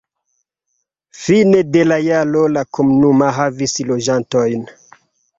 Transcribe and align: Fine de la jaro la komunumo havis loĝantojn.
Fine 1.17 1.59
de 1.75 1.83
la 1.89 1.97
jaro 2.05 2.41
la 2.53 2.63
komunumo 2.77 3.27
havis 3.35 3.75
loĝantojn. 3.91 4.65